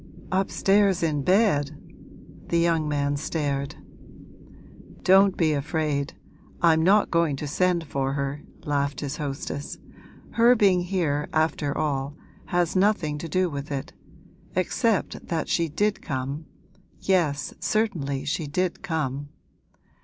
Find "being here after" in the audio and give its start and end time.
10.55-11.77